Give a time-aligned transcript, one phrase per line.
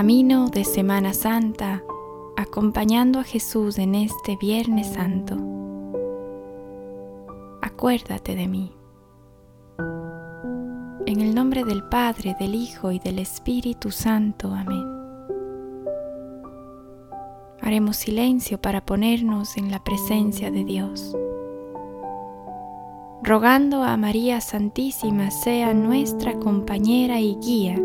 [0.00, 1.82] camino de Semana Santa,
[2.34, 5.36] acompañando a Jesús en este Viernes Santo.
[7.60, 8.72] Acuérdate de mí.
[11.04, 14.54] En el nombre del Padre, del Hijo y del Espíritu Santo.
[14.54, 14.86] Amén.
[17.60, 21.14] Haremos silencio para ponernos en la presencia de Dios,
[23.22, 27.78] rogando a María Santísima sea nuestra compañera y guía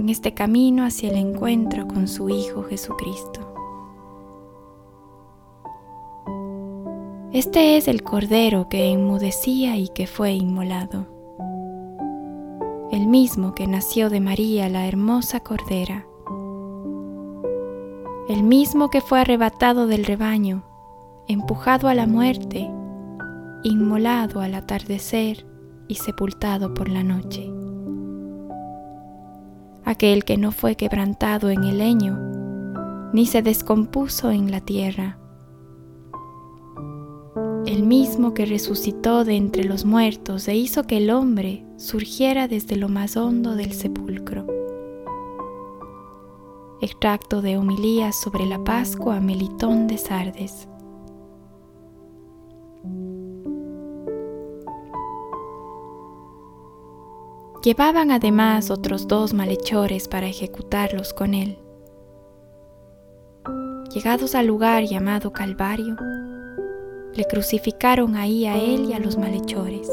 [0.00, 3.46] en este camino hacia el encuentro con su Hijo Jesucristo.
[7.32, 11.06] Este es el Cordero que enmudecía y que fue inmolado,
[12.90, 16.06] el mismo que nació de María la hermosa Cordera,
[18.28, 20.64] el mismo que fue arrebatado del rebaño,
[21.28, 22.70] empujado a la muerte,
[23.64, 25.46] inmolado al atardecer
[25.88, 27.59] y sepultado por la noche
[29.90, 32.18] aquel que no fue quebrantado en el leño,
[33.12, 35.18] ni se descompuso en la tierra,
[37.66, 42.76] el mismo que resucitó de entre los muertos e hizo que el hombre surgiera desde
[42.76, 44.46] lo más hondo del sepulcro.
[46.80, 50.69] Extracto de homilías sobre la Pascua Melitón de Sardes.
[57.62, 61.58] Llevaban además otros dos malhechores para ejecutarlos con él.
[63.92, 65.94] Llegados al lugar llamado Calvario,
[67.12, 69.90] le crucificaron ahí a él y a los malhechores,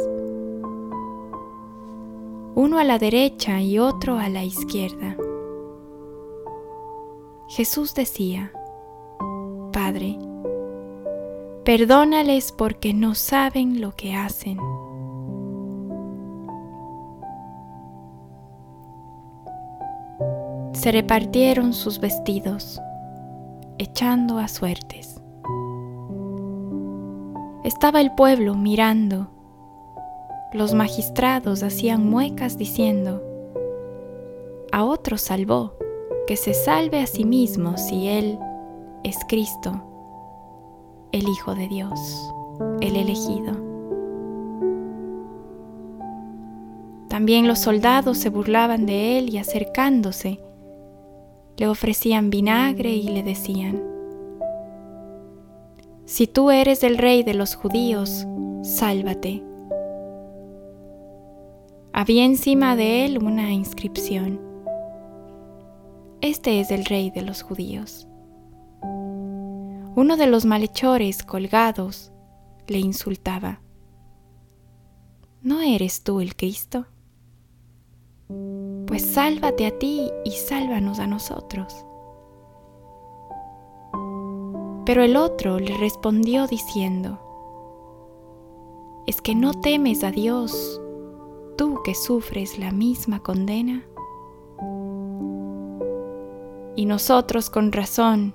[2.55, 5.17] uno a la derecha y otro a la izquierda.
[7.49, 8.53] Jesús decía,
[9.73, 10.17] Padre,
[11.65, 14.57] perdónales porque no saben lo que hacen.
[20.77, 22.79] Se repartieron sus vestidos,
[23.79, 25.19] echando a suertes.
[27.63, 29.31] Estaba el pueblo mirando.
[30.53, 33.23] Los magistrados hacían muecas diciendo,
[34.71, 35.73] a otro salvó,
[36.27, 38.37] que se salve a sí mismo si él
[39.03, 39.83] es Cristo,
[41.11, 42.33] el Hijo de Dios,
[42.81, 43.65] el elegido.
[47.07, 50.39] También los soldados se burlaban de él y acercándose,
[51.57, 53.83] le ofrecían vinagre y le decían,
[56.05, 58.25] Si tú eres el rey de los judíos,
[58.61, 59.43] sálvate.
[61.93, 64.39] Había encima de él una inscripción.
[66.21, 68.07] Este es el rey de los judíos.
[69.95, 72.11] Uno de los malhechores colgados
[72.67, 73.61] le insultaba.
[75.41, 76.85] ¿No eres tú el Cristo?
[78.87, 81.85] Pues sálvate a ti y sálvanos a nosotros.
[84.85, 87.19] Pero el otro le respondió diciendo,
[89.05, 90.81] ¿es que no temes a Dios,
[91.57, 93.83] tú que sufres la misma condena?
[96.77, 98.33] Y nosotros con razón,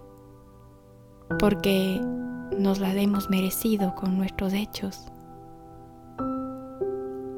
[1.39, 1.99] porque
[2.59, 5.07] nos la hemos merecido con nuestros hechos.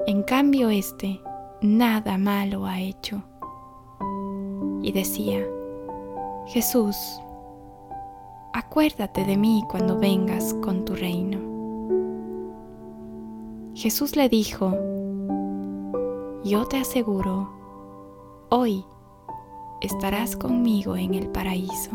[0.07, 1.21] En cambio, este,
[1.65, 3.23] nada malo ha hecho.
[4.83, 5.43] Y decía,
[6.47, 6.97] Jesús,
[8.53, 11.39] acuérdate de mí cuando vengas con tu reino.
[13.75, 14.73] Jesús le dijo,
[16.45, 17.49] yo te aseguro,
[18.51, 18.85] hoy
[19.81, 21.91] estarás conmigo en el paraíso.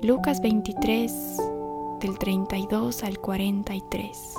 [0.00, 1.42] Lucas 23
[2.00, 4.34] del 32 al 43.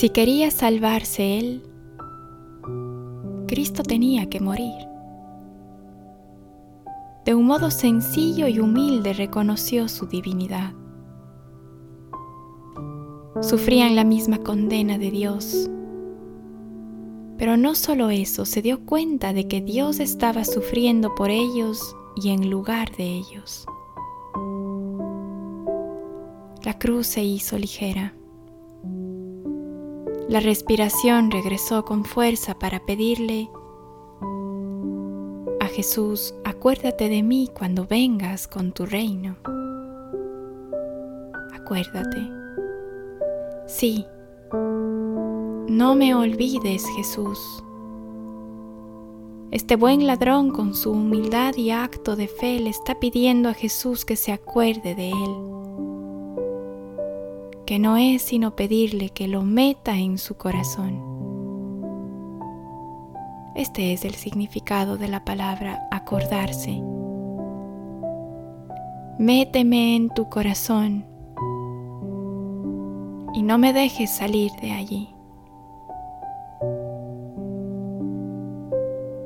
[0.00, 1.62] Si quería salvarse él,
[3.46, 4.86] Cristo tenía que morir.
[7.26, 10.72] De un modo sencillo y humilde reconoció su divinidad.
[13.42, 15.68] Sufrían la misma condena de Dios.
[17.36, 22.30] Pero no solo eso, se dio cuenta de que Dios estaba sufriendo por ellos y
[22.30, 23.66] en lugar de ellos.
[26.64, 28.14] La cruz se hizo ligera.
[30.30, 33.50] La respiración regresó con fuerza para pedirle
[35.58, 39.36] a Jesús, acuérdate de mí cuando vengas con tu reino.
[41.52, 42.30] Acuérdate.
[43.66, 44.06] Sí,
[44.52, 47.64] no me olvides Jesús.
[49.50, 54.04] Este buen ladrón con su humildad y acto de fe le está pidiendo a Jesús
[54.04, 55.59] que se acuerde de él.
[57.70, 61.00] Que no es sino pedirle que lo meta en su corazón.
[63.54, 66.82] Este es el significado de la palabra acordarse.
[69.20, 71.06] Méteme en tu corazón
[73.34, 75.14] y no me dejes salir de allí.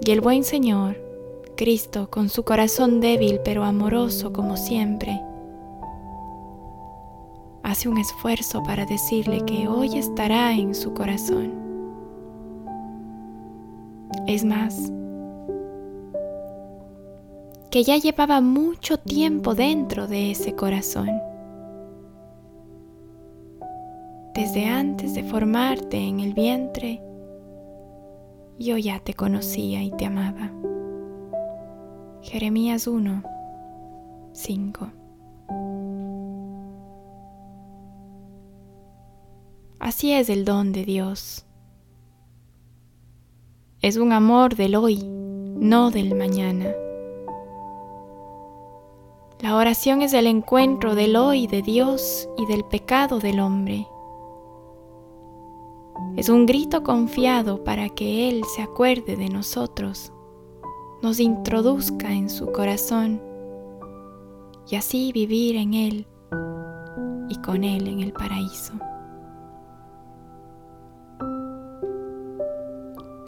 [0.05, 0.99] Y el buen Señor,
[1.56, 5.19] Cristo, con su corazón débil pero amoroso como siempre,
[7.75, 11.53] hace un esfuerzo para decirle que hoy estará en su corazón.
[14.29, 14.93] Es más,
[17.73, 21.11] que ya llevaba mucho tiempo dentro de ese corazón.
[24.35, 27.03] Desde antes de formarte en el vientre,
[28.56, 30.53] yo ya te conocía y te amaba.
[32.23, 33.25] Jeremías 1,
[34.31, 35.03] 5.
[39.84, 41.44] Así es el don de Dios.
[43.82, 46.72] Es un amor del hoy, no del mañana.
[49.40, 53.86] La oración es el encuentro del hoy de Dios y del pecado del hombre.
[56.16, 60.14] Es un grito confiado para que Él se acuerde de nosotros,
[61.02, 63.20] nos introduzca en su corazón
[64.66, 66.06] y así vivir en Él
[67.28, 68.72] y con Él en el paraíso.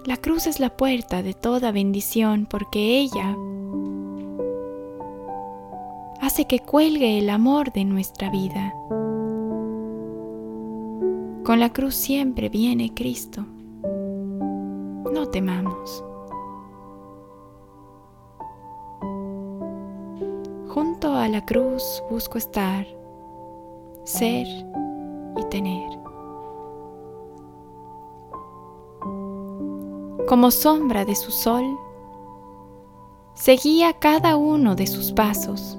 [0.06, 3.36] La cruz es la puerta de toda bendición porque ella
[6.20, 8.72] hace que cuelgue el amor de nuestra vida
[11.46, 13.46] con la cruz siempre viene Cristo.
[15.12, 16.04] No temamos.
[20.66, 22.84] Junto a la cruz busco estar,
[24.02, 24.48] ser
[25.36, 26.05] y tener.
[30.26, 31.78] Como sombra de su sol,
[33.34, 35.78] seguía cada uno de sus pasos.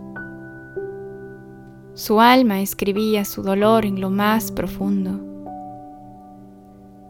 [1.95, 5.19] Su alma escribía su dolor en lo más profundo.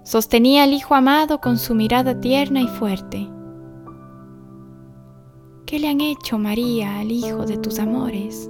[0.04, 3.30] Sostenía al Hijo amado con su mirada tierna y fuerte.
[5.68, 8.50] ¿Qué le han hecho María al Hijo de tus amores?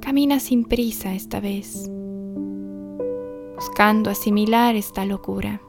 [0.00, 1.88] Camina sin prisa esta vez,
[3.54, 5.60] buscando asimilar esta locura.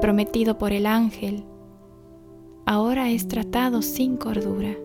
[0.00, 1.44] Prometido por el ángel
[2.66, 4.76] ahora es tratado sin cordura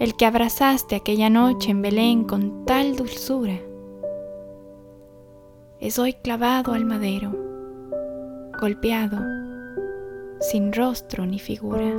[0.00, 3.60] el que abrazaste aquella noche en Belén con tal dulzura,
[5.78, 7.32] es hoy clavado al madero,
[8.58, 9.18] golpeado,
[10.40, 11.94] sin rostro ni figura.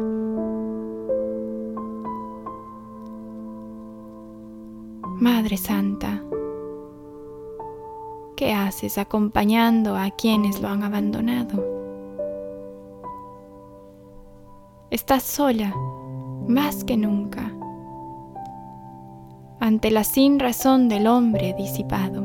[5.19, 6.23] Madre Santa,
[8.41, 11.63] ¿qué haces acompañando a quienes lo han abandonado?
[14.89, 15.71] Estás sola
[16.47, 17.53] más que nunca
[19.59, 22.23] ante la sin razón del hombre disipado.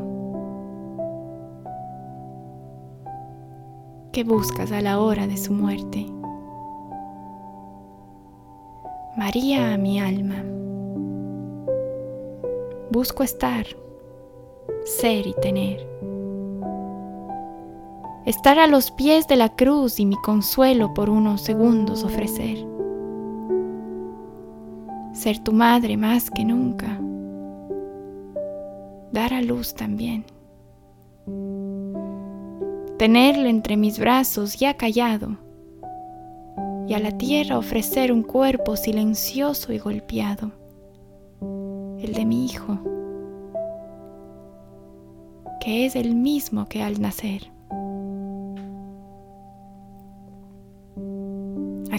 [4.10, 6.06] ¿Qué buscas a la hora de su muerte?
[9.18, 10.42] María a mi alma.
[12.90, 13.66] Busco estar,
[14.86, 15.86] ser y tener.
[18.26, 22.58] Estar a los pies de la cruz y mi consuelo por unos segundos ofrecer.
[25.12, 27.00] Ser tu madre más que nunca
[29.16, 30.24] dar a luz también.
[32.98, 35.38] Tenerle entre mis brazos ya callado
[36.86, 40.52] y a la tierra ofrecer un cuerpo silencioso y golpeado,
[41.98, 42.78] el de mi hijo,
[45.60, 47.55] que es el mismo que al nacer.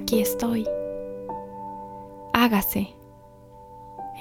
[0.07, 0.65] Aquí estoy.
[2.31, 2.95] Hágase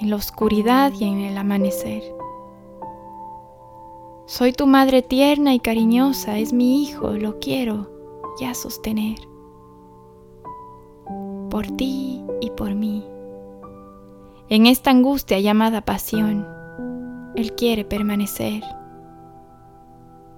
[0.01, 2.03] en la oscuridad y en el amanecer.
[4.25, 7.89] Soy tu madre tierna y cariñosa, es mi hijo, lo quiero
[8.37, 9.15] ya sostener.
[11.49, 13.07] Por ti y por mí.
[14.49, 16.45] En esta angustia llamada pasión,
[17.37, 18.61] Él quiere permanecer.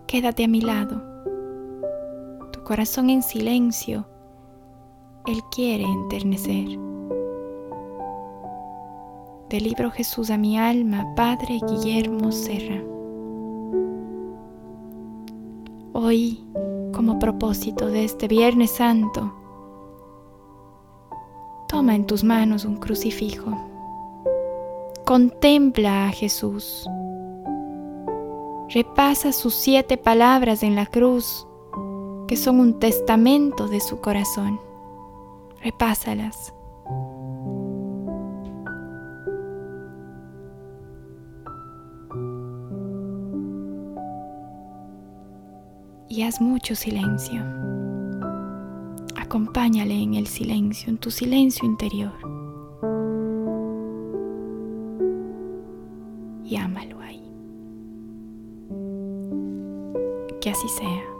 [0.05, 1.01] Quédate a mi lado,
[2.51, 4.05] tu corazón en silencio,
[5.27, 6.67] Él quiere enternecer.
[9.49, 12.83] Del libro Jesús a mi alma, Padre Guillermo Serra.
[15.93, 16.43] Hoy,
[16.93, 19.33] como propósito de este Viernes Santo,
[21.67, 23.69] toma en tus manos un crucifijo
[25.09, 26.87] Contempla a Jesús.
[28.69, 31.47] Repasa sus siete palabras en la cruz,
[32.27, 34.59] que son un testamento de su corazón.
[35.63, 36.53] Repásalas.
[46.09, 47.41] y haz mucho silencio.
[49.15, 52.11] Acompáñale en el silencio, en tu silencio interior.
[56.43, 57.23] Y ámalo ahí.
[60.41, 61.18] Que así sea.